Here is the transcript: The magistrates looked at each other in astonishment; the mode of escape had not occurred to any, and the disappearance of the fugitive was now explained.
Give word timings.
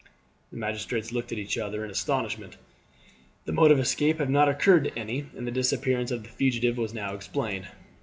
The 0.51 0.57
magistrates 0.57 1.11
looked 1.11 1.31
at 1.31 1.37
each 1.37 1.59
other 1.59 1.85
in 1.85 1.91
astonishment; 1.91 2.57
the 3.45 3.51
mode 3.51 3.69
of 3.69 3.77
escape 3.77 4.17
had 4.17 4.31
not 4.31 4.49
occurred 4.49 4.85
to 4.85 4.97
any, 4.97 5.27
and 5.37 5.45
the 5.45 5.51
disappearance 5.51 6.09
of 6.09 6.23
the 6.23 6.29
fugitive 6.29 6.75
was 6.75 6.91
now 6.91 7.13
explained. 7.13 7.67